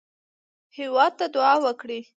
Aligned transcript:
هېواد 0.77 1.11
ته 1.19 1.25
دعا 1.35 1.55
وکړئ 1.65 2.01